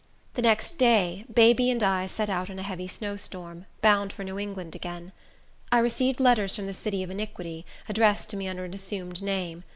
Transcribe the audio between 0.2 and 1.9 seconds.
The next day, baby and